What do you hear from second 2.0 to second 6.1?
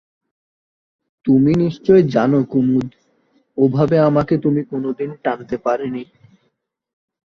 জানো কুমুদ, ওভাবে আমাকে তুমি কোনোদিন টানতে পারেনি?